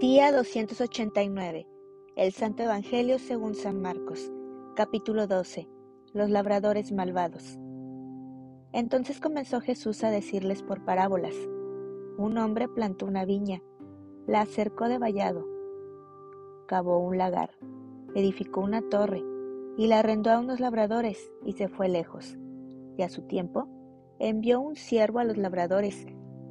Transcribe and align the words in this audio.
Día 0.00 0.30
289. 0.30 1.66
El 2.16 2.32
Santo 2.32 2.62
Evangelio 2.62 3.18
según 3.18 3.54
San 3.54 3.80
Marcos. 3.80 4.30
Capítulo 4.74 5.26
12. 5.26 5.70
Los 6.12 6.28
labradores 6.28 6.92
malvados. 6.92 7.58
Entonces 8.74 9.20
comenzó 9.20 9.62
Jesús 9.62 10.04
a 10.04 10.10
decirles 10.10 10.62
por 10.62 10.84
parábolas. 10.84 11.32
Un 12.18 12.36
hombre 12.36 12.68
plantó 12.68 13.06
una 13.06 13.24
viña, 13.24 13.62
la 14.26 14.42
acercó 14.42 14.86
de 14.90 14.98
vallado, 14.98 15.46
cavó 16.66 16.98
un 16.98 17.16
lagar, 17.16 17.52
edificó 18.14 18.60
una 18.60 18.82
torre 18.82 19.24
y 19.78 19.86
la 19.86 20.00
arrendó 20.00 20.30
a 20.30 20.40
unos 20.40 20.60
labradores 20.60 21.32
y 21.42 21.54
se 21.54 21.68
fue 21.68 21.88
lejos. 21.88 22.36
Y 22.98 23.02
a 23.02 23.08
su 23.08 23.22
tiempo 23.22 23.66
envió 24.18 24.60
un 24.60 24.76
siervo 24.76 25.20
a 25.20 25.24
los 25.24 25.38
labradores 25.38 26.06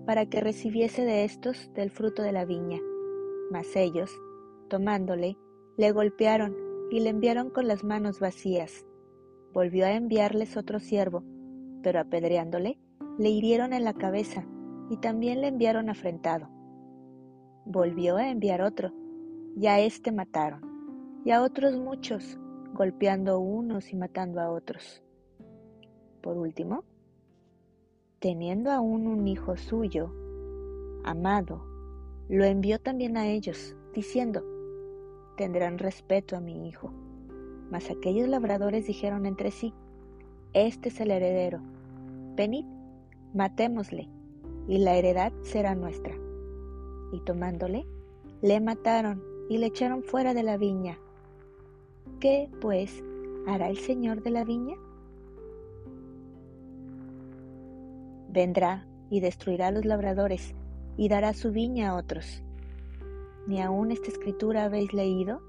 para 0.07 0.25
que 0.25 0.41
recibiese 0.41 1.05
de 1.05 1.25
estos 1.25 1.71
del 1.75 1.91
fruto 1.91 2.23
de 2.23 2.31
la 2.31 2.45
viña 2.45 2.79
mas 3.51 3.75
ellos, 3.75 4.11
tomándole, 4.69 5.37
le 5.77 5.91
golpearon 5.91 6.55
y 6.91 6.99
le 6.99 7.09
enviaron 7.09 7.49
con 7.49 7.67
las 7.67 7.83
manos 7.83 8.19
vacías. 8.19 8.85
Volvió 9.53 9.85
a 9.85 9.93
enviarles 9.93 10.57
otro 10.57 10.79
siervo, 10.79 11.23
pero 11.81 11.99
apedreándole, 11.99 12.79
le 13.17 13.29
hirieron 13.29 13.73
en 13.73 13.83
la 13.83 13.93
cabeza 13.93 14.45
y 14.89 14.97
también 14.97 15.41
le 15.41 15.47
enviaron 15.47 15.89
afrentado. 15.89 16.49
Volvió 17.65 18.17
a 18.17 18.29
enviar 18.29 18.61
otro, 18.61 18.91
y 19.55 19.67
a 19.67 19.79
éste 19.79 20.11
mataron, 20.11 20.61
y 21.23 21.31
a 21.31 21.41
otros 21.41 21.77
muchos, 21.77 22.37
golpeando 22.73 23.31
a 23.31 23.37
unos 23.37 23.91
y 23.91 23.95
matando 23.95 24.41
a 24.41 24.51
otros. 24.51 25.01
Por 26.21 26.37
último, 26.37 26.83
teniendo 28.19 28.71
aún 28.71 29.07
un 29.07 29.27
hijo 29.27 29.55
suyo, 29.55 30.11
amado, 31.03 31.74
lo 32.27 32.43
envió 32.43 32.79
también 32.79 33.17
a 33.17 33.27
ellos, 33.27 33.75
diciendo, 33.93 34.43
tendrán 35.37 35.77
respeto 35.77 36.35
a 36.35 36.39
mi 36.39 36.67
hijo. 36.67 36.91
Mas 37.69 37.89
aquellos 37.89 38.27
labradores 38.27 38.87
dijeron 38.87 39.25
entre 39.25 39.51
sí, 39.51 39.73
este 40.53 40.89
es 40.89 40.99
el 40.99 41.11
heredero, 41.11 41.59
venid, 42.35 42.65
matémosle, 43.33 44.09
y 44.67 44.79
la 44.79 44.95
heredad 44.95 45.33
será 45.43 45.75
nuestra. 45.75 46.15
Y 47.11 47.19
tomándole, 47.21 47.85
le 48.41 48.59
mataron 48.59 49.21
y 49.49 49.57
le 49.57 49.67
echaron 49.67 50.03
fuera 50.03 50.33
de 50.33 50.43
la 50.43 50.57
viña. 50.57 50.97
¿Qué, 52.19 52.49
pues, 52.61 53.03
hará 53.47 53.69
el 53.69 53.77
Señor 53.77 54.23
de 54.23 54.31
la 54.31 54.43
viña? 54.43 54.75
Vendrá 58.29 58.87
y 59.09 59.19
destruirá 59.19 59.67
a 59.67 59.71
los 59.71 59.85
labradores 59.85 60.55
y 60.97 61.09
dará 61.09 61.33
su 61.33 61.51
viña 61.51 61.89
a 61.89 61.95
otros. 61.95 62.43
Ni 63.47 63.61
aun 63.61 63.91
esta 63.91 64.07
escritura 64.07 64.63
habéis 64.63 64.93
leído, 64.93 65.41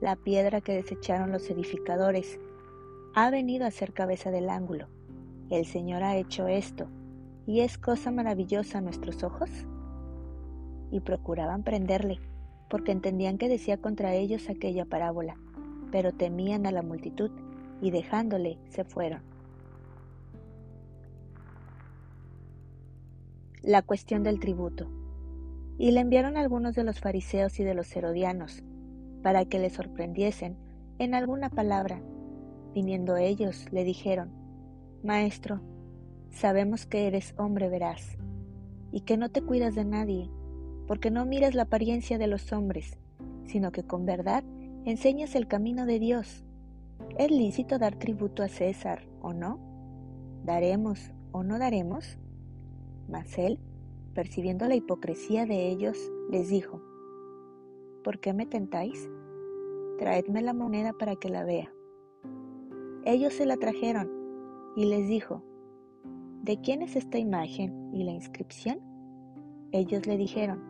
la 0.00 0.16
piedra 0.16 0.60
que 0.60 0.74
desecharon 0.74 1.32
los 1.32 1.48
edificadores 1.50 2.38
ha 3.14 3.30
venido 3.30 3.66
a 3.66 3.70
ser 3.70 3.92
cabeza 3.92 4.30
del 4.30 4.48
ángulo. 4.50 4.88
El 5.50 5.66
Señor 5.66 6.02
ha 6.02 6.16
hecho 6.16 6.48
esto, 6.48 6.88
y 7.46 7.60
es 7.60 7.78
cosa 7.78 8.10
maravillosa 8.10 8.78
a 8.78 8.80
nuestros 8.80 9.22
ojos. 9.22 9.50
Y 10.90 11.00
procuraban 11.00 11.62
prenderle, 11.62 12.18
porque 12.68 12.92
entendían 12.92 13.38
que 13.38 13.48
decía 13.48 13.76
contra 13.76 14.14
ellos 14.14 14.48
aquella 14.48 14.84
parábola, 14.84 15.36
pero 15.92 16.12
temían 16.12 16.66
a 16.66 16.72
la 16.72 16.82
multitud, 16.82 17.30
y 17.80 17.90
dejándole 17.90 18.58
se 18.68 18.84
fueron. 18.84 19.33
La 23.64 23.80
cuestión 23.80 24.22
del 24.22 24.40
tributo. 24.40 24.90
Y 25.78 25.90
le 25.90 26.00
enviaron 26.00 26.36
algunos 26.36 26.74
de 26.74 26.84
los 26.84 27.00
fariseos 27.00 27.58
y 27.58 27.64
de 27.64 27.74
los 27.74 27.94
herodianos, 27.96 28.62
para 29.22 29.46
que 29.46 29.58
le 29.58 29.70
sorprendiesen 29.70 30.56
en 30.98 31.14
alguna 31.14 31.48
palabra. 31.48 32.02
Viniendo 32.74 33.16
ellos, 33.16 33.66
le 33.72 33.84
dijeron, 33.84 34.32
Maestro, 35.02 35.60
sabemos 36.30 36.84
que 36.84 37.06
eres 37.06 37.34
hombre 37.38 37.68
veraz, 37.68 38.18
y 38.92 39.00
que 39.00 39.16
no 39.16 39.30
te 39.30 39.42
cuidas 39.42 39.74
de 39.74 39.84
nadie, 39.84 40.30
porque 40.86 41.10
no 41.10 41.24
miras 41.24 41.54
la 41.54 41.62
apariencia 41.62 42.18
de 42.18 42.26
los 42.26 42.52
hombres, 42.52 42.98
sino 43.46 43.72
que 43.72 43.82
con 43.82 44.04
verdad 44.04 44.44
enseñas 44.84 45.34
el 45.34 45.48
camino 45.48 45.86
de 45.86 45.98
Dios. 45.98 46.44
¿Es 47.18 47.30
lícito 47.30 47.78
dar 47.78 47.96
tributo 47.96 48.42
a 48.42 48.48
César 48.48 49.08
o 49.22 49.32
no? 49.32 49.58
¿Daremos 50.44 51.12
o 51.32 51.42
no 51.42 51.58
daremos? 51.58 52.18
Mas 53.08 53.38
él, 53.38 53.58
percibiendo 54.14 54.66
la 54.66 54.74
hipocresía 54.74 55.46
de 55.46 55.68
ellos, 55.68 56.10
les 56.30 56.48
dijo, 56.48 56.82
¿Por 58.02 58.18
qué 58.18 58.32
me 58.32 58.46
tentáis? 58.46 59.10
Traedme 59.98 60.42
la 60.42 60.54
moneda 60.54 60.92
para 60.92 61.16
que 61.16 61.28
la 61.28 61.44
vea. 61.44 61.72
Ellos 63.04 63.34
se 63.34 63.46
la 63.46 63.56
trajeron 63.56 64.10
y 64.76 64.86
les 64.86 65.08
dijo, 65.08 65.42
¿De 66.42 66.60
quién 66.60 66.82
es 66.82 66.96
esta 66.96 67.18
imagen 67.18 67.90
y 67.94 68.04
la 68.04 68.12
inscripción? 68.12 68.80
Ellos 69.72 70.06
le 70.06 70.16
dijeron, 70.16 70.62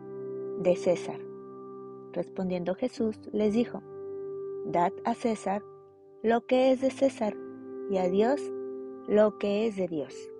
de 0.61 0.75
César. 0.75 1.19
Respondiendo 2.13 2.75
Jesús 2.75 3.19
les 3.33 3.53
dijo, 3.53 3.83
Dad 4.67 4.93
a 5.03 5.13
César 5.13 5.61
lo 6.23 6.45
que 6.45 6.71
es 6.71 6.81
de 6.81 6.89
César 6.89 7.35
y 7.91 7.97
a 7.97 8.09
Dios 8.09 8.41
lo 9.07 9.37
que 9.37 9.67
es 9.67 9.75
de 9.75 9.87
Dios 9.87 10.31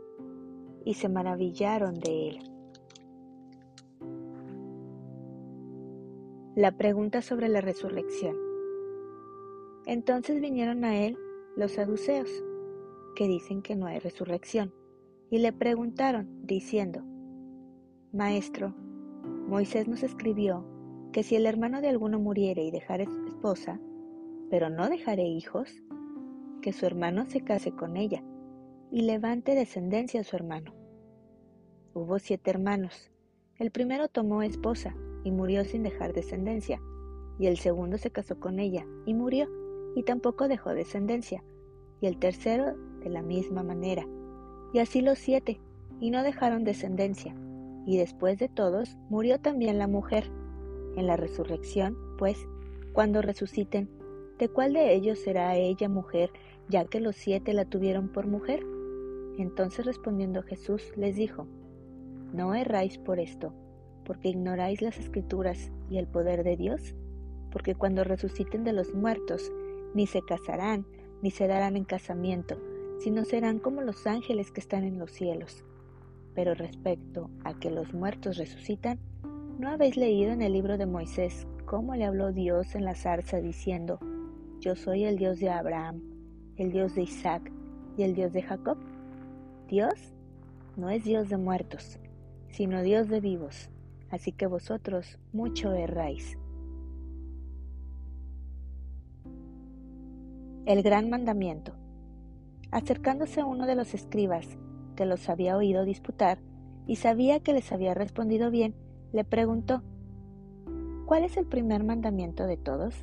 y 0.85 0.94
se 0.94 1.09
maravillaron 1.09 2.00
de 2.00 2.29
él. 2.29 2.51
La 6.56 6.78
pregunta 6.78 7.22
sobre 7.22 7.50
la 7.50 7.59
resurrección. 7.59 8.38
Entonces 9.85 10.40
vinieron 10.40 10.85
a 10.85 10.97
él 10.97 11.18
los 11.57 11.73
saduceos, 11.73 12.29
que 13.16 13.28
dicen 13.28 13.62
que 13.62 13.75
no 13.75 13.88
hay 13.88 14.00
resurrección, 14.00 14.73
y 15.29 15.40
le 15.40 15.51
preguntaron, 15.51 16.46
diciendo, 16.46 17.02
Maestro, 18.13 18.73
Moisés 19.47 19.88
nos 19.88 20.03
escribió 20.03 20.66
que 21.12 21.23
si 21.23 21.35
el 21.35 21.46
hermano 21.46 21.81
de 21.81 21.90
alguno 21.90 22.19
muriere 22.19 22.63
y 22.63 22.72
dejare 22.72 23.07
esposa, 23.28 23.79
pero 24.50 24.69
no 24.69 24.88
dejare 24.90 25.23
hijos, 25.23 25.84
que 26.62 26.73
su 26.73 26.85
hermano 26.85 27.25
se 27.25 27.41
case 27.41 27.72
con 27.72 27.97
ella 27.97 28.23
y 28.91 29.01
levante 29.01 29.56
descendencia 29.56 30.22
a 30.22 30.23
su 30.23 30.35
hermano. 30.35 30.73
Hubo 31.94 32.19
siete 32.19 32.51
hermanos. 32.51 33.12
El 33.57 33.72
primero 33.72 34.07
tomó 34.07 34.44
esposa 34.44 34.96
y 35.23 35.31
murió 35.31 35.63
sin 35.63 35.84
dejar 35.84 36.13
descendencia, 36.13 36.81
y 37.40 37.47
el 37.47 37.57
segundo 37.57 37.97
se 37.97 38.12
casó 38.12 38.40
con 38.40 38.59
ella 38.59 38.85
y 39.06 39.13
murió 39.13 39.50
y 39.96 40.03
tampoco 40.03 40.47
dejó 40.47 40.73
descendencia, 40.73 41.44
y 42.01 42.07
el 42.07 42.18
tercero 42.18 42.75
de 43.00 43.09
la 43.09 43.22
misma 43.22 43.63
manera, 43.63 44.06
y 44.73 44.79
así 44.79 45.02
los 45.02 45.17
siete, 45.17 45.59
y 46.02 46.12
no 46.12 46.22
dejaron 46.22 46.66
descendencia, 46.66 47.34
y 47.85 47.97
después 47.97 48.38
de 48.38 48.50
todos 48.50 48.97
murió 49.09 49.40
también 49.40 49.78
la 49.78 49.88
mujer. 49.88 50.29
En 50.97 51.07
la 51.07 51.16
resurrección, 51.16 51.97
pues, 52.17 52.47
cuando 52.94 53.22
resuciten, 53.22 53.90
¿de 54.38 54.50
cuál 54.50 54.73
de 54.73 54.94
ellos 54.94 55.19
será 55.19 55.56
ella 55.56 55.88
mujer, 55.88 56.31
ya 56.67 56.85
que 56.85 57.00
los 57.00 57.16
siete 57.16 57.53
la 57.53 57.66
tuvieron 57.66 58.09
por 58.09 58.28
mujer? 58.28 58.66
Entonces 59.38 59.85
respondiendo 59.85 60.44
Jesús 60.44 60.91
les 60.96 61.16
dijo, 61.16 61.47
No 62.34 62.56
erráis 62.56 62.97
por 62.97 63.19
esto, 63.19 63.53
porque 64.06 64.29
ignoráis 64.29 64.81
las 64.81 64.97
escrituras 64.97 65.72
y 65.90 65.97
el 65.97 66.07
poder 66.07 66.44
de 66.44 66.56
Dios, 66.56 66.96
porque 67.51 67.75
cuando 67.75 68.03
resuciten 68.03 68.63
de 68.63 68.73
los 68.73 68.94
muertos, 68.94 69.51
ni 69.94 70.07
se 70.07 70.22
casarán, 70.22 70.85
ni 71.22 71.31
se 71.31 71.47
darán 71.47 71.75
en 71.78 71.85
casamiento, 71.85 72.57
sino 73.00 73.25
serán 73.25 73.59
como 73.59 73.81
los 73.81 74.06
ángeles 74.07 74.51
que 74.51 74.62
están 74.62 74.84
en 74.84 75.00
los 75.00 75.12
cielos. 75.12 75.63
Pero 76.34 76.53
respecto 76.53 77.29
a 77.43 77.58
que 77.58 77.72
los 77.72 77.93
muertos 77.93 78.38
resucitan, 78.38 78.99
¿no 79.58 79.70
habéis 79.70 79.96
leído 79.96 80.31
en 80.31 80.41
el 80.41 80.53
libro 80.53 80.78
de 80.78 80.85
Moisés 80.85 81.47
cómo 81.66 81.96
le 81.96 82.05
habló 82.05 82.31
Dios 82.31 82.76
en 82.76 82.85
la 82.85 82.96
zarza 82.96 83.40
diciendo, 83.40 83.99
Yo 84.59 84.76
soy 84.76 85.05
el 85.05 85.17
Dios 85.17 85.40
de 85.40 85.49
Abraham, 85.49 86.02
el 86.58 86.72
Dios 86.72 86.96
de 86.96 87.03
Isaac 87.03 87.52
y 87.97 88.03
el 88.03 88.14
Dios 88.14 88.34
de 88.34 88.41
Jacob? 88.41 88.78
Dios 89.67 90.14
no 90.78 90.91
es 90.91 91.03
Dios 91.03 91.28
de 91.28 91.38
muertos, 91.38 92.00
sino 92.50 92.84
Dios 92.84 93.09
de 93.09 93.20
vivos, 93.20 93.72
así 94.12 94.32
que 94.32 94.46
vosotros 94.46 95.17
mucho 95.34 95.73
erráis. 95.73 96.38
El 100.67 100.84
gran 100.84 101.09
mandamiento. 101.09 101.73
Acercándose 102.70 103.41
a 103.41 103.46
uno 103.46 103.66
de 103.66 103.73
los 103.73 103.96
escribas, 103.96 104.46
que 104.96 105.06
los 105.06 105.29
había 105.29 105.58
oído 105.58 105.84
disputar, 105.84 106.38
y 106.85 106.97
sabía 106.97 107.40
que 107.40 107.53
les 107.53 107.72
había 107.72 107.96
respondido 107.96 108.52
bien, 108.52 108.76
le 109.14 109.23
preguntó, 109.23 109.82
¿Cuál 111.08 111.23
es 111.23 111.38
el 111.38 111.47
primer 111.47 111.84
mandamiento 111.84 112.46
de 112.46 112.58
todos? 112.58 112.94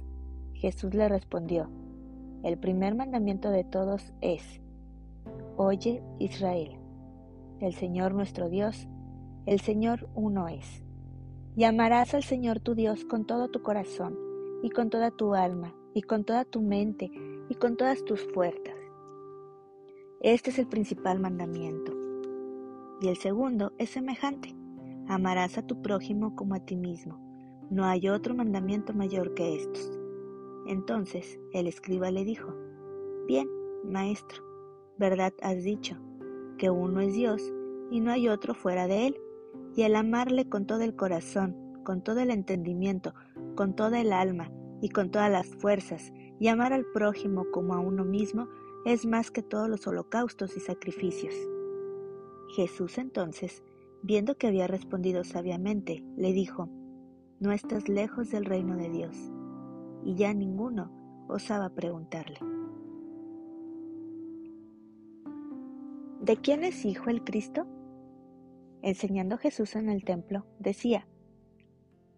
Jesús 0.55 0.95
le 0.95 1.09
respondió, 1.09 1.71
el 2.45 2.57
primer 2.57 2.95
mandamiento 2.95 3.51
de 3.51 3.65
todos 3.65 4.13
es, 4.21 4.62
Oye 5.57 6.03
Israel, 6.19 6.79
el 7.61 7.75
Señor 7.75 8.15
nuestro 8.15 8.49
Dios, 8.49 8.89
el 9.45 9.61
Señor 9.61 10.09
uno 10.15 10.49
es. 10.49 10.83
y 11.55 11.65
amarás 11.65 12.15
al 12.15 12.23
Señor 12.23 12.61
tu 12.61 12.75
Dios 12.75 13.05
con 13.05 13.27
todo 13.27 13.49
tu 13.49 13.61
corazón, 13.61 14.17
y 14.63 14.71
con 14.71 14.89
toda 14.89 15.11
tu 15.11 15.35
alma, 15.35 15.75
y 15.93 16.03
con 16.03 16.25
toda 16.25 16.47
tu 16.47 16.63
mente, 16.63 17.11
y 17.51 17.55
con 17.57 17.77
todas 17.77 18.03
tus 18.05 18.23
fuerzas. 18.33 18.75
Este 20.21 20.51
es 20.51 20.59
el 20.59 20.69
principal 20.69 21.21
mandamiento. 21.21 21.93
Y 23.03 23.09
el 23.09 23.17
segundo 23.17 23.73
es 23.77 23.91
semejante. 23.91 24.55
Amarás 25.09 25.59
a 25.59 25.67
tu 25.67 25.83
prójimo 25.83 26.35
como 26.37 26.55
a 26.55 26.61
ti 26.61 26.77
mismo. 26.77 27.19
No 27.71 27.85
hay 27.85 28.09
otro 28.09 28.35
mandamiento 28.35 28.95
mayor 28.95 29.35
que 29.35 29.57
estos. 29.57 29.91
Entonces 30.67 31.39
el 31.53 31.67
escriba 31.67 32.11
le 32.11 32.25
dijo, 32.25 32.55
Bien, 33.27 33.49
maestro, 33.85 34.45
verdad 35.03 35.33
has 35.43 35.65
dicho, 35.65 35.97
que 36.59 36.71
uno 36.71 37.01
es 37.01 37.13
Dios 37.13 37.43
y 37.91 37.99
no 37.99 38.13
hay 38.13 38.29
otro 38.29 38.55
fuera 38.55 38.87
de 38.87 39.09
él 39.09 39.17
y 39.75 39.83
el 39.83 39.97
amarle 39.97 40.49
con 40.49 40.65
todo 40.65 40.83
el 40.83 40.95
corazón, 40.95 41.57
con 41.83 42.05
todo 42.05 42.21
el 42.21 42.31
entendimiento, 42.31 43.13
con 43.57 43.75
toda 43.75 44.01
el 44.01 44.13
alma 44.13 44.53
y 44.81 44.91
con 44.91 45.11
todas 45.11 45.29
las 45.29 45.49
fuerzas, 45.57 46.13
y 46.39 46.47
amar 46.47 46.73
al 46.73 46.85
prójimo 46.87 47.47
como 47.53 47.75
a 47.75 47.81
uno 47.81 48.05
mismo, 48.05 48.49
es 48.85 49.05
más 49.05 49.33
que 49.33 49.43
todos 49.43 49.69
los 49.69 49.87
holocaustos 49.89 50.57
y 50.57 50.61
sacrificios. 50.61 51.35
Jesús 52.55 52.99
entonces, 52.99 53.65
viendo 54.03 54.37
que 54.37 54.47
había 54.47 54.69
respondido 54.69 55.25
sabiamente, 55.25 56.05
le 56.17 56.33
dijo, 56.33 56.69
No 57.41 57.51
estás 57.51 57.89
lejos 57.89 58.31
del 58.31 58.45
reino 58.45 58.77
de 58.77 58.89
Dios. 58.89 59.17
Y 60.05 60.15
ya 60.15 60.33
ninguno 60.33 61.27
osaba 61.29 61.71
preguntarle. 61.71 62.39
¿De 66.23 66.37
quién 66.37 66.63
es 66.63 66.85
hijo 66.85 67.11
el 67.11 67.25
Cristo? 67.25 67.67
enseñando 68.81 69.39
Jesús 69.39 69.75
en 69.75 69.89
el 69.89 70.05
templo, 70.05 70.45
decía, 70.61 71.09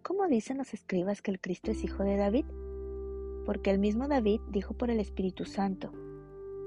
¿Cómo 0.02 0.28
dicen 0.28 0.58
los 0.58 0.74
escribas 0.74 1.22
que 1.22 1.30
el 1.30 1.40
Cristo 1.40 1.70
es 1.70 1.82
hijo 1.84 2.04
de 2.04 2.18
David? 2.18 2.44
Porque 3.46 3.70
el 3.70 3.78
mismo 3.78 4.06
David 4.06 4.42
dijo 4.50 4.74
por 4.74 4.90
el 4.90 5.00
Espíritu 5.00 5.46
Santo, 5.46 5.90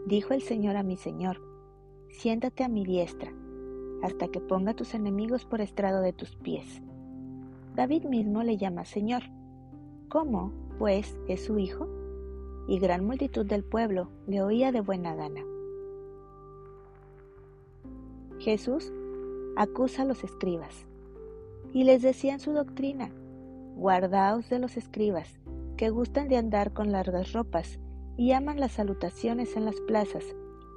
dijo 0.08 0.34
el 0.34 0.42
Señor 0.42 0.78
a 0.78 0.84
mi 0.84 0.98
Señor, 0.98 1.40
siéntate 2.10 2.64
a 2.64 2.70
mi 2.70 2.84
diestra, 2.86 3.32
hasta 4.02 4.30
que 4.30 4.40
ponga 4.40 4.74
tus 4.74 4.96
enemigos 4.96 5.46
por 5.46 5.62
estrado 5.62 6.02
de 6.02 6.14
tus 6.14 6.36
pies. 6.38 6.82
David 7.76 8.06
mismo 8.06 8.42
le 8.42 8.58
llama 8.58 8.84
Señor. 8.84 9.22
¿Cómo, 10.10 10.54
pues, 10.80 11.20
es 11.28 11.46
su 11.46 11.60
hijo? 11.60 11.88
Y 12.68 12.80
gran 12.80 13.06
multitud 13.06 13.46
del 13.46 13.64
pueblo 13.64 14.10
le 14.26 14.42
oía 14.42 14.72
de 14.72 14.82
buena 14.82 15.14
gana. 15.14 15.44
Jesús 18.48 18.94
acusa 19.58 20.04
a 20.04 20.06
los 20.06 20.24
escribas. 20.24 20.86
Y 21.74 21.84
les 21.84 22.02
decía 22.02 22.32
en 22.32 22.40
su 22.40 22.54
doctrina, 22.54 23.12
guardaos 23.76 24.50
de 24.50 24.58
los 24.58 24.78
escribas, 24.78 25.38
que 25.76 25.90
gustan 25.90 26.30
de 26.30 26.38
andar 26.38 26.72
con 26.72 26.94
largas 26.94 27.34
ropas 27.34 27.78
y 28.16 28.32
aman 28.32 28.62
las 28.62 28.72
salutaciones 28.72 29.58
en 29.58 29.66
las 29.66 29.76
plazas 29.82 30.24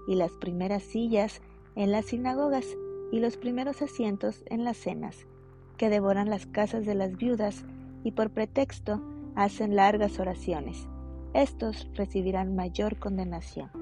y 0.09 0.17
las 0.17 0.33
primeras 0.33 0.83
sillas 0.83 1.43
en 1.77 1.93
las 1.93 2.07
sinagogas 2.07 2.67
y 3.13 3.21
los 3.21 3.37
primeros 3.37 3.83
asientos 3.83 4.43
en 4.47 4.65
las 4.65 4.77
cenas, 4.77 5.29
que 5.77 5.91
devoran 5.91 6.29
las 6.29 6.47
casas 6.47 6.85
de 6.87 6.97
las 6.97 7.17
viudas 7.17 7.65
y 8.03 8.11
por 8.11 8.31
pretexto 8.31 9.01
hacen 9.37 9.77
largas 9.77 10.19
oraciones. 10.19 10.89
Estos 11.35 11.89
recibirán 11.95 12.57
mayor 12.57 12.99
condenación. 12.99 13.80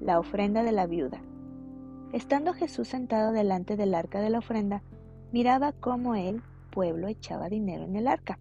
La 0.00 0.18
ofrenda 0.18 0.62
de 0.62 0.72
la 0.72 0.86
viuda. 0.86 1.22
Estando 2.12 2.52
Jesús 2.52 2.88
sentado 2.88 3.32
delante 3.32 3.76
del 3.76 3.94
arca 3.94 4.20
de 4.20 4.30
la 4.30 4.38
ofrenda, 4.38 4.82
miraba 5.32 5.72
cómo 5.72 6.14
el 6.14 6.42
pueblo 6.70 7.08
echaba 7.08 7.48
dinero 7.48 7.84
en 7.84 7.96
el 7.96 8.06
arca. 8.06 8.38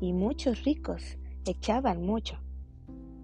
Y 0.00 0.12
muchos 0.12 0.64
ricos 0.64 1.18
echaban 1.46 2.06
mucho. 2.06 2.38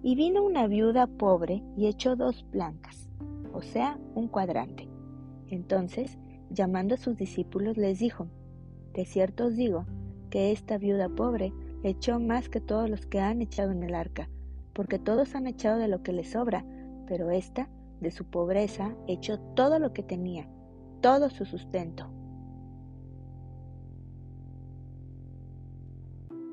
Y 0.02 0.16
vino 0.16 0.42
una 0.42 0.66
viuda 0.66 1.06
pobre 1.06 1.62
y 1.76 1.86
echó 1.86 2.16
dos 2.16 2.44
blancas, 2.50 3.08
o 3.52 3.62
sea, 3.62 3.98
un 4.14 4.28
cuadrante. 4.28 4.88
Entonces, 5.48 6.18
llamando 6.50 6.96
a 6.96 6.98
sus 6.98 7.16
discípulos, 7.16 7.76
les 7.76 8.00
dijo, 8.00 8.26
De 8.92 9.04
cierto 9.04 9.46
os 9.46 9.56
digo, 9.56 9.86
que 10.30 10.50
esta 10.50 10.76
viuda 10.76 11.08
pobre 11.08 11.52
echó 11.82 12.18
más 12.18 12.48
que 12.48 12.60
todos 12.60 12.90
los 12.90 13.06
que 13.06 13.20
han 13.20 13.42
echado 13.42 13.70
en 13.70 13.84
el 13.84 13.94
arca, 13.94 14.28
porque 14.72 14.98
todos 14.98 15.34
han 15.34 15.46
echado 15.46 15.78
de 15.78 15.88
lo 15.88 16.02
que 16.02 16.12
les 16.12 16.32
sobra, 16.32 16.64
pero 17.06 17.30
ésta 17.30 17.68
de 18.00 18.10
su 18.10 18.24
pobreza, 18.24 18.94
echó 19.06 19.38
todo 19.54 19.78
lo 19.78 19.92
que 19.92 20.02
tenía, 20.02 20.48
todo 21.00 21.30
su 21.30 21.44
sustento. 21.44 22.10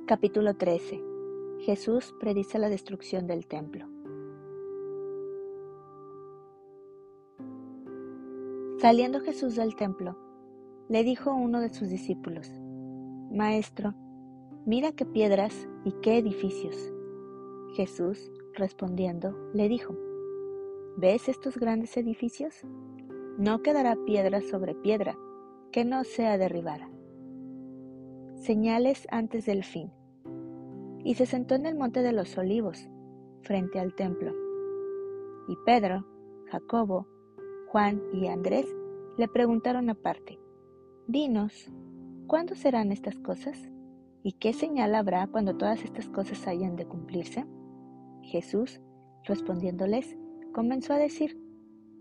Capítulo 0.06 0.56
13. 0.56 1.02
Jesús 1.62 2.14
predice 2.20 2.60
la 2.60 2.70
destrucción 2.70 3.26
del 3.26 3.48
templo. 3.48 3.88
Saliendo 8.80 9.22
Jesús 9.22 9.56
del 9.56 9.76
templo, 9.78 10.18
le 10.90 11.04
dijo 11.04 11.34
uno 11.34 11.62
de 11.62 11.70
sus 11.70 11.88
discípulos, 11.88 12.52
Maestro, 13.32 13.94
mira 14.66 14.92
qué 14.92 15.06
piedras 15.06 15.70
y 15.86 15.94
qué 16.02 16.18
edificios. 16.18 16.76
Jesús, 17.76 18.30
respondiendo, 18.56 19.34
le 19.54 19.70
dijo, 19.70 19.96
¿Ves 20.96 21.28
estos 21.28 21.58
grandes 21.58 21.98
edificios? 21.98 22.62
No 23.40 23.64
quedará 23.64 23.98
piedra 24.06 24.42
sobre 24.42 24.76
piedra 24.76 25.18
que 25.72 25.86
no 25.86 26.04
sea 26.04 26.38
derribada. 26.38 26.88
Señales 28.36 29.08
antes 29.10 29.48
del 29.48 29.64
fin. 29.64 29.92
Y 31.04 31.16
se 31.16 31.26
sentó 31.26 31.56
en 31.56 31.66
el 31.66 31.76
monte 31.76 32.04
de 32.04 32.14
los 32.14 32.38
olivos, 32.38 32.88
frente 33.42 33.80
al 33.80 33.96
templo. 33.96 34.34
Y 35.48 35.56
Pedro, 35.66 36.06
Jacobo, 36.52 37.08
Juan 37.70 38.00
y 38.14 38.28
Andrés 38.28 38.68
le 39.18 39.28
preguntaron 39.28 39.90
aparte, 39.90 40.40
Dinos, 41.08 41.72
¿cuándo 42.28 42.54
serán 42.54 42.92
estas 42.92 43.18
cosas? 43.18 43.58
¿Y 44.22 44.34
qué 44.34 44.54
señal 44.54 44.94
habrá 44.94 45.26
cuando 45.26 45.58
todas 45.58 45.84
estas 45.84 46.08
cosas 46.08 46.48
hayan 46.48 46.76
de 46.76 46.86
cumplirse? 46.86 47.46
Jesús, 48.22 48.80
respondiéndoles, 49.24 50.16
comenzó 50.54 50.94
a 50.94 50.98
decir, 50.98 51.38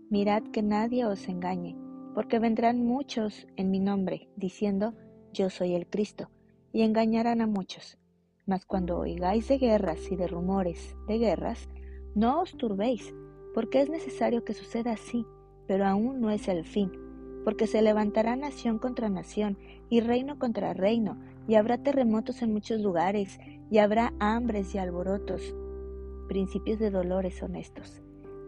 Mirad 0.09 0.43
que 0.43 0.61
nadie 0.61 1.05
os 1.05 1.27
engañe, 1.27 1.75
porque 2.13 2.37
vendrán 2.37 2.85
muchos 2.85 3.47
en 3.55 3.71
mi 3.71 3.79
nombre, 3.79 4.29
diciendo, 4.35 4.93
Yo 5.33 5.49
soy 5.49 5.73
el 5.73 5.87
Cristo, 5.87 6.29
y 6.71 6.83
engañarán 6.83 7.41
a 7.41 7.47
muchos. 7.47 7.97
Mas 8.45 8.65
cuando 8.65 8.99
oigáis 8.99 9.47
de 9.47 9.57
guerras 9.57 10.11
y 10.11 10.15
de 10.15 10.27
rumores 10.27 10.95
de 11.07 11.17
guerras, 11.17 11.67
no 12.13 12.41
os 12.41 12.55
turbéis, 12.55 13.13
porque 13.55 13.81
es 13.81 13.89
necesario 13.89 14.45
que 14.45 14.53
suceda 14.53 14.91
así, 14.91 15.25
pero 15.67 15.87
aún 15.87 16.21
no 16.21 16.29
es 16.29 16.47
el 16.47 16.63
fin, 16.63 16.91
porque 17.43 17.65
se 17.65 17.81
levantará 17.81 18.35
nación 18.35 18.77
contra 18.77 19.09
nación 19.09 19.57
y 19.89 20.01
reino 20.01 20.37
contra 20.37 20.73
reino, 20.73 21.19
y 21.47 21.55
habrá 21.55 21.79
terremotos 21.79 22.43
en 22.43 22.53
muchos 22.53 22.81
lugares, 22.81 23.39
y 23.71 23.79
habrá 23.79 24.13
hambres 24.19 24.75
y 24.75 24.77
alborotos, 24.77 25.55
principios 26.27 26.77
de 26.77 26.91
dolores 26.91 27.41
honestos 27.41 28.02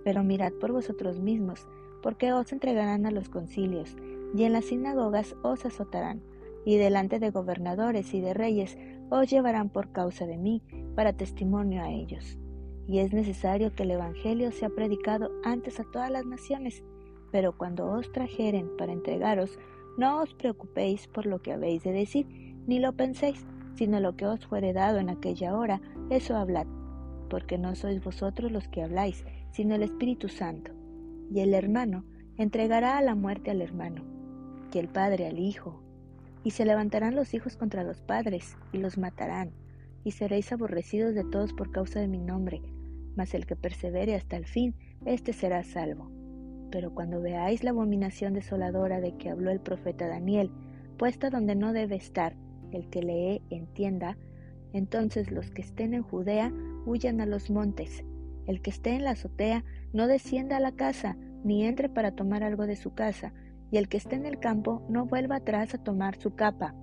pero 0.05 0.23
mirad 0.23 0.53
por 0.53 0.71
vosotros 0.71 1.19
mismos, 1.19 1.67
porque 2.03 2.31
os 2.31 2.53
entregarán 2.53 3.07
a 3.07 3.11
los 3.11 3.27
concilios, 3.27 3.97
y 4.35 4.43
en 4.43 4.53
las 4.53 4.65
sinagogas 4.65 5.35
os 5.41 5.65
azotarán, 5.65 6.21
y 6.63 6.77
delante 6.77 7.19
de 7.19 7.31
gobernadores 7.31 8.13
y 8.13 8.21
de 8.21 8.35
reyes 8.35 8.77
os 9.09 9.27
llevarán 9.29 9.69
por 9.69 9.91
causa 9.91 10.27
de 10.27 10.37
mí, 10.37 10.61
para 10.95 11.13
testimonio 11.13 11.81
a 11.81 11.89
ellos. 11.89 12.37
Y 12.87 12.99
es 12.99 13.13
necesario 13.13 13.73
que 13.73 13.81
el 13.81 13.91
Evangelio 13.91 14.51
sea 14.51 14.69
predicado 14.69 15.31
antes 15.43 15.79
a 15.79 15.85
todas 15.91 16.11
las 16.11 16.25
naciones, 16.25 16.83
pero 17.31 17.57
cuando 17.57 17.87
os 17.89 18.11
trajeren 18.11 18.69
para 18.77 18.93
entregaros, 18.93 19.57
no 19.97 20.21
os 20.21 20.35
preocupéis 20.35 21.07
por 21.07 21.25
lo 21.25 21.41
que 21.41 21.51
habéis 21.51 21.83
de 21.83 21.93
decir, 21.93 22.27
ni 22.67 22.77
lo 22.77 22.93
penséis, 22.93 23.43
sino 23.73 23.99
lo 23.99 24.15
que 24.15 24.27
os 24.27 24.45
fuere 24.45 24.71
dado 24.71 24.99
en 24.99 25.09
aquella 25.09 25.57
hora, 25.57 25.81
eso 26.11 26.35
hablad, 26.35 26.67
porque 27.27 27.57
no 27.57 27.73
sois 27.73 28.03
vosotros 28.03 28.51
los 28.51 28.67
que 28.67 28.83
habláis, 28.83 29.25
sino 29.55 29.73
el 29.75 29.83
Espíritu 29.83 30.27
Santo. 30.27 30.73
Y 31.33 31.39
el 31.39 31.53
hermano 31.53 32.03
entregará 32.37 32.97
a 32.97 33.01
la 33.01 33.15
muerte 33.15 33.51
al 33.51 33.61
hermano, 33.61 34.03
y 34.73 34.77
el 34.79 34.89
padre 34.89 35.27
al 35.27 35.39
hijo. 35.39 35.81
Y 36.43 36.51
se 36.51 36.65
levantarán 36.65 37.15
los 37.15 37.33
hijos 37.33 37.55
contra 37.55 37.85
los 37.85 38.01
padres, 38.01 38.57
y 38.73 38.79
los 38.79 38.97
matarán, 38.97 39.53
y 40.03 40.11
seréis 40.11 40.51
aborrecidos 40.51 41.15
de 41.15 41.23
todos 41.23 41.53
por 41.53 41.71
causa 41.71 42.01
de 42.01 42.09
mi 42.09 42.19
nombre, 42.19 42.61
mas 43.15 43.33
el 43.33 43.45
que 43.45 43.55
persevere 43.55 44.15
hasta 44.15 44.35
el 44.35 44.45
fin, 44.45 44.75
éste 45.05 45.31
será 45.31 45.63
salvo. 45.63 46.11
Pero 46.69 46.93
cuando 46.93 47.21
veáis 47.21 47.63
la 47.63 47.69
abominación 47.69 48.33
desoladora 48.33 48.99
de 48.99 49.15
que 49.15 49.29
habló 49.29 49.51
el 49.51 49.61
profeta 49.61 50.09
Daniel, 50.09 50.51
puesta 50.97 51.29
donde 51.29 51.55
no 51.55 51.71
debe 51.71 51.95
estar, 51.95 52.35
el 52.73 52.89
que 52.89 53.01
lee 53.01 53.41
entienda, 53.49 54.17
entonces 54.73 55.31
los 55.31 55.49
que 55.51 55.61
estén 55.61 55.93
en 55.93 56.03
Judea 56.03 56.51
huyan 56.85 57.21
a 57.21 57.25
los 57.25 57.49
montes, 57.49 58.03
el 58.47 58.61
que 58.61 58.69
esté 58.69 58.91
en 58.91 59.03
la 59.03 59.11
azotea 59.11 59.63
no 59.93 60.07
descienda 60.07 60.57
a 60.57 60.59
la 60.59 60.71
casa, 60.71 61.17
ni 61.43 61.65
entre 61.65 61.89
para 61.89 62.11
tomar 62.11 62.43
algo 62.43 62.65
de 62.65 62.75
su 62.75 62.93
casa, 62.93 63.33
y 63.71 63.77
el 63.77 63.87
que 63.89 63.97
esté 63.97 64.15
en 64.15 64.25
el 64.25 64.39
campo 64.39 64.83
no 64.89 65.05
vuelva 65.05 65.37
atrás 65.37 65.73
a 65.73 65.83
tomar 65.83 66.15
su 66.17 66.35
capa. 66.35 66.75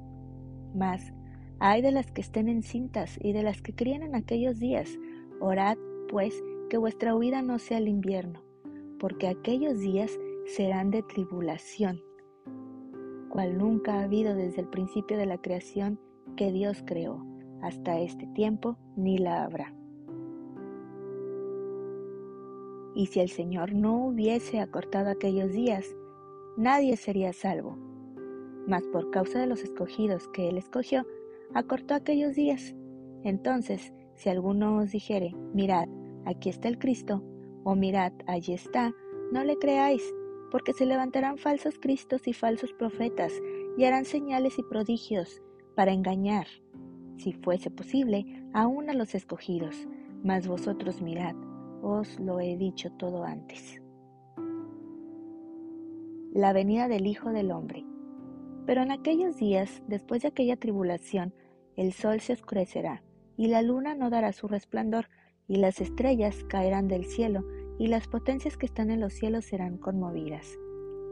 Mas, 0.74 1.12
hay 1.58 1.82
de 1.82 1.92
las 1.92 2.10
que 2.10 2.20
estén 2.20 2.48
encintas 2.48 3.18
y 3.20 3.32
de 3.32 3.42
las 3.42 3.62
que 3.62 3.74
críen 3.74 4.02
en 4.02 4.14
aquellos 4.14 4.58
días, 4.58 4.98
orad, 5.40 5.76
pues, 6.08 6.42
que 6.68 6.78
vuestra 6.78 7.14
huida 7.14 7.42
no 7.42 7.58
sea 7.58 7.78
el 7.78 7.88
invierno, 7.88 8.42
porque 8.98 9.28
aquellos 9.28 9.78
días 9.78 10.18
serán 10.46 10.90
de 10.90 11.02
tribulación, 11.02 12.00
cual 13.28 13.58
nunca 13.58 13.94
ha 13.94 14.02
habido 14.04 14.34
desde 14.34 14.62
el 14.62 14.68
principio 14.68 15.16
de 15.16 15.26
la 15.26 15.38
creación 15.38 16.00
que 16.36 16.50
Dios 16.50 16.82
creó, 16.86 17.24
hasta 17.62 18.00
este 18.00 18.26
tiempo 18.28 18.76
ni 18.96 19.18
la 19.18 19.44
habrá. 19.44 19.74
Y 22.94 23.06
si 23.06 23.20
el 23.20 23.28
Señor 23.28 23.74
no 23.74 24.06
hubiese 24.06 24.60
acortado 24.60 25.10
aquellos 25.10 25.52
días, 25.52 25.94
nadie 26.56 26.96
sería 26.96 27.32
salvo. 27.32 27.76
Mas 28.66 28.86
por 28.88 29.10
causa 29.10 29.40
de 29.40 29.46
los 29.46 29.62
escogidos 29.62 30.28
que 30.28 30.48
Él 30.48 30.58
escogió, 30.58 31.06
acortó 31.54 31.94
aquellos 31.94 32.34
días. 32.34 32.74
Entonces, 33.24 33.92
si 34.14 34.28
alguno 34.28 34.78
os 34.78 34.92
dijere, 34.92 35.34
mirad, 35.52 35.88
aquí 36.24 36.48
está 36.48 36.68
el 36.68 36.78
Cristo, 36.78 37.22
o 37.64 37.74
mirad, 37.74 38.12
allí 38.26 38.52
está, 38.54 38.92
no 39.32 39.44
le 39.44 39.56
creáis, 39.56 40.02
porque 40.50 40.72
se 40.72 40.86
levantarán 40.86 41.38
falsos 41.38 41.78
cristos 41.78 42.26
y 42.28 42.32
falsos 42.32 42.72
profetas, 42.72 43.32
y 43.78 43.84
harán 43.84 44.04
señales 44.04 44.58
y 44.58 44.62
prodigios, 44.62 45.42
para 45.74 45.92
engañar, 45.92 46.46
si 47.16 47.32
fuese 47.32 47.70
posible, 47.70 48.26
aún 48.52 48.90
a 48.90 48.94
los 48.94 49.14
escogidos. 49.14 49.88
Mas 50.22 50.46
vosotros 50.46 51.00
mirad, 51.00 51.34
os 51.82 52.18
lo 52.20 52.40
he 52.40 52.56
dicho 52.56 52.90
todo 52.92 53.24
antes. 53.24 53.82
La 56.32 56.52
venida 56.52 56.88
del 56.88 57.06
Hijo 57.06 57.30
del 57.30 57.50
Hombre. 57.50 57.84
Pero 58.64 58.82
en 58.82 58.92
aquellos 58.92 59.36
días, 59.36 59.82
después 59.88 60.22
de 60.22 60.28
aquella 60.28 60.56
tribulación, 60.56 61.34
el 61.76 61.92
sol 61.92 62.20
se 62.20 62.32
oscurecerá, 62.32 63.02
y 63.36 63.48
la 63.48 63.62
luna 63.62 63.94
no 63.94 64.08
dará 64.08 64.32
su 64.32 64.46
resplandor, 64.46 65.08
y 65.48 65.56
las 65.56 65.80
estrellas 65.80 66.44
caerán 66.48 66.86
del 66.86 67.04
cielo, 67.04 67.44
y 67.78 67.88
las 67.88 68.06
potencias 68.06 68.56
que 68.56 68.66
están 68.66 68.90
en 68.90 69.00
los 69.00 69.12
cielos 69.12 69.44
serán 69.44 69.76
conmovidas. 69.76 70.46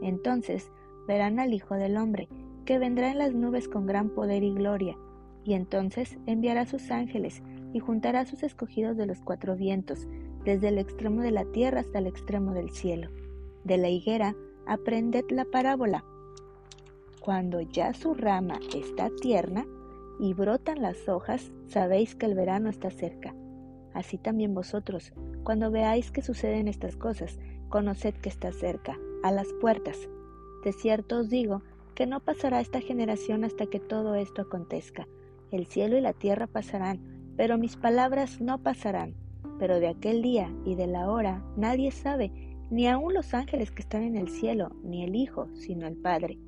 Entonces 0.01 0.71
verán 1.07 1.39
al 1.39 1.53
Hijo 1.53 1.75
del 1.75 1.97
Hombre, 1.97 2.29
que 2.65 2.79
vendrá 2.79 3.11
en 3.11 3.17
las 3.17 3.33
nubes 3.33 3.67
con 3.67 3.85
gran 3.85 4.09
poder 4.09 4.43
y 4.43 4.53
gloria, 4.53 4.97
y 5.43 5.53
entonces 5.53 6.17
enviará 6.25 6.65
sus 6.65 6.89
ángeles, 6.91 7.43
y 7.73 7.79
juntará 7.79 8.21
a 8.21 8.25
sus 8.25 8.43
escogidos 8.43 8.95
de 8.95 9.05
los 9.05 9.21
cuatro 9.21 9.55
vientos, 9.55 10.07
desde 10.45 10.69
el 10.69 10.77
extremo 10.77 11.21
de 11.21 11.31
la 11.31 11.45
tierra 11.45 11.81
hasta 11.81 11.99
el 11.99 12.07
extremo 12.07 12.53
del 12.53 12.69
cielo. 12.71 13.09
De 13.63 13.77
la 13.77 13.89
higuera 13.89 14.35
aprended 14.65 15.25
la 15.29 15.45
parábola. 15.45 16.03
Cuando 17.19 17.61
ya 17.61 17.93
su 17.93 18.13
rama 18.13 18.59
está 18.75 19.09
tierna 19.21 19.65
y 20.19 20.33
brotan 20.33 20.81
las 20.81 21.07
hojas, 21.07 21.51
sabéis 21.67 22.15
que 22.15 22.25
el 22.25 22.35
verano 22.35 22.69
está 22.69 22.89
cerca. 22.89 23.35
Así 23.93 24.17
también 24.17 24.53
vosotros, 24.53 25.13
cuando 25.43 25.69
veáis 25.69 26.11
que 26.11 26.21
suceden 26.21 26.67
estas 26.67 26.95
cosas, 26.95 27.37
conoced 27.69 28.15
que 28.15 28.29
está 28.29 28.51
cerca, 28.51 28.97
a 29.23 29.31
las 29.31 29.47
puertas. 29.59 30.09
De 30.63 30.73
cierto 30.73 31.19
os 31.19 31.29
digo 31.29 31.61
que 31.93 32.07
no 32.07 32.19
pasará 32.19 32.61
esta 32.61 32.81
generación 32.81 33.43
hasta 33.43 33.67
que 33.67 33.79
todo 33.79 34.15
esto 34.15 34.41
acontezca. 34.43 35.07
El 35.51 35.67
cielo 35.67 35.97
y 35.97 36.01
la 36.01 36.13
tierra 36.13 36.47
pasarán, 36.47 36.99
pero 37.35 37.57
mis 37.57 37.75
palabras 37.75 38.39
no 38.41 38.63
pasarán 38.63 39.15
pero 39.61 39.79
de 39.79 39.89
aquel 39.89 40.23
día 40.23 40.51
y 40.65 40.73
de 40.73 40.87
la 40.87 41.07
hora 41.11 41.45
nadie 41.55 41.91
sabe, 41.91 42.31
ni 42.71 42.87
aun 42.87 43.13
los 43.13 43.35
ángeles 43.35 43.69
que 43.69 43.83
están 43.83 44.01
en 44.01 44.15
el 44.15 44.27
cielo, 44.27 44.71
ni 44.83 45.03
el 45.03 45.15
Hijo, 45.15 45.49
sino 45.53 45.85
el 45.85 45.97
Padre. 45.97 46.39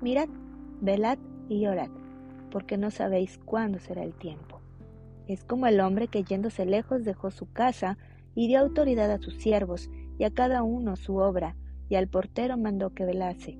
Mirad, 0.00 0.28
velad 0.80 1.18
y 1.48 1.66
orad, 1.66 1.90
porque 2.50 2.76
no 2.76 2.90
sabéis 2.90 3.38
cuándo 3.44 3.78
será 3.78 4.02
el 4.02 4.12
tiempo. 4.12 4.60
Es 5.28 5.44
como 5.44 5.68
el 5.68 5.78
hombre 5.78 6.08
que 6.08 6.24
yéndose 6.24 6.66
lejos 6.66 7.04
dejó 7.04 7.30
su 7.30 7.48
casa 7.52 7.96
y 8.34 8.48
dio 8.48 8.58
autoridad 8.58 9.12
a 9.12 9.18
sus 9.18 9.36
siervos 9.36 9.88
y 10.18 10.24
a 10.24 10.34
cada 10.34 10.64
uno 10.64 10.96
su 10.96 11.14
obra, 11.18 11.54
y 11.88 11.94
al 11.94 12.08
portero 12.08 12.58
mandó 12.58 12.92
que 12.92 13.04
velase. 13.04 13.56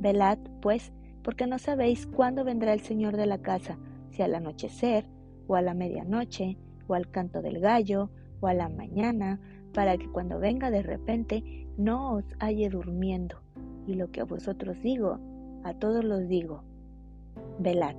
Velad, 0.00 0.38
pues, 0.62 0.94
porque 1.22 1.46
no 1.46 1.58
sabéis 1.58 2.06
cuándo 2.06 2.44
vendrá 2.44 2.72
el 2.72 2.80
Señor 2.80 3.18
de 3.18 3.26
la 3.26 3.42
casa, 3.42 3.76
si 4.08 4.22
al 4.22 4.34
anochecer, 4.34 5.04
o 5.48 5.54
a 5.54 5.60
la 5.60 5.74
medianoche, 5.74 6.56
o 6.86 6.94
al 6.94 7.10
canto 7.10 7.42
del 7.42 7.60
gallo, 7.60 8.08
o 8.40 8.46
a 8.46 8.54
la 8.54 8.68
mañana, 8.68 9.40
para 9.72 9.96
que 9.96 10.08
cuando 10.08 10.38
venga 10.38 10.70
de 10.70 10.82
repente 10.82 11.66
no 11.76 12.14
os 12.14 12.24
halle 12.40 12.68
durmiendo. 12.68 13.36
Y 13.86 13.94
lo 13.94 14.10
que 14.10 14.20
a 14.20 14.24
vosotros 14.24 14.76
digo, 14.82 15.18
a 15.64 15.74
todos 15.74 16.04
los 16.04 16.28
digo, 16.28 16.62
velad. 17.58 17.96